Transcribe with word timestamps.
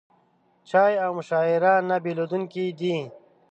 چای 0.69 0.93
او 1.03 1.11
مشاعره 1.17 1.73
نه 1.89 1.97
بېلېدونکي 2.03 2.65
دي. 2.79 2.95